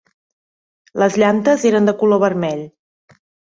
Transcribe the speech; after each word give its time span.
Les 1.03 1.17
llantes 1.25 1.67
eren 1.73 1.91
de 1.91 1.97
color 2.01 2.25
vermell. 2.27 2.67